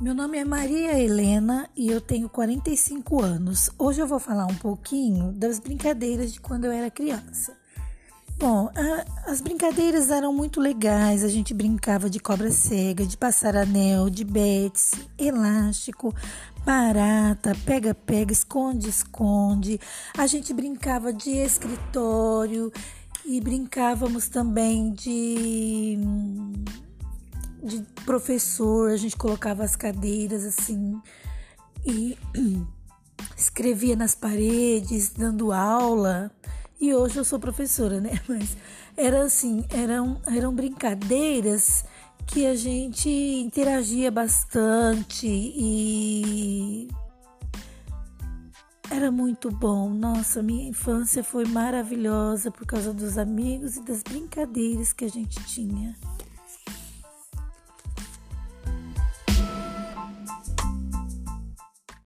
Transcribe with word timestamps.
Meu 0.00 0.14
nome 0.14 0.38
é 0.38 0.44
Maria 0.46 0.98
Helena 0.98 1.68
e 1.76 1.88
eu 1.88 2.00
tenho 2.00 2.26
45 2.26 3.22
anos. 3.22 3.68
Hoje 3.78 4.00
eu 4.00 4.06
vou 4.06 4.18
falar 4.18 4.46
um 4.46 4.54
pouquinho 4.54 5.30
das 5.32 5.58
brincadeiras 5.58 6.32
de 6.32 6.40
quando 6.40 6.64
eu 6.64 6.72
era 6.72 6.90
criança. 6.90 7.54
Bom, 8.38 8.70
a, 8.74 9.30
as 9.30 9.42
brincadeiras 9.42 10.10
eram 10.10 10.32
muito 10.32 10.58
legais. 10.58 11.22
A 11.22 11.28
gente 11.28 11.52
brincava 11.52 12.08
de 12.08 12.18
cobra 12.18 12.50
cega, 12.50 13.04
de 13.04 13.14
passar 13.14 13.54
anel, 13.54 14.08
de 14.08 14.24
bets, 14.24 14.92
elástico, 15.18 16.14
barata, 16.64 17.54
pega-pega, 17.66 18.32
esconde-esconde. 18.32 19.78
A 20.16 20.26
gente 20.26 20.54
brincava 20.54 21.12
de 21.12 21.28
escritório 21.28 22.72
e 23.26 23.38
brincávamos 23.38 24.30
também 24.30 24.92
de 24.92 25.98
de 27.62 27.82
professor, 28.04 28.90
a 28.90 28.96
gente 28.96 29.16
colocava 29.16 29.64
as 29.64 29.76
cadeiras 29.76 30.44
assim 30.44 31.00
e 31.84 32.16
escrevia 33.36 33.96
nas 33.96 34.14
paredes, 34.14 35.10
dando 35.10 35.52
aula. 35.52 36.30
E 36.80 36.94
hoje 36.94 37.18
eu 37.18 37.24
sou 37.24 37.38
professora, 37.38 38.00
né? 38.00 38.20
Mas 38.28 38.56
era 38.96 39.22
assim, 39.24 39.64
eram, 39.70 40.20
eram 40.26 40.54
brincadeiras 40.54 41.84
que 42.26 42.46
a 42.46 42.54
gente 42.54 43.08
interagia 43.08 44.10
bastante 44.10 45.26
e 45.26 46.88
era 48.90 49.10
muito 49.10 49.50
bom. 49.50 49.88
Nossa, 49.90 50.42
minha 50.42 50.68
infância 50.68 51.22
foi 51.22 51.44
maravilhosa 51.44 52.50
por 52.50 52.66
causa 52.66 52.92
dos 52.92 53.16
amigos 53.18 53.76
e 53.76 53.82
das 53.82 54.02
brincadeiras 54.02 54.92
que 54.92 55.04
a 55.04 55.08
gente 55.08 55.42
tinha. 55.44 55.96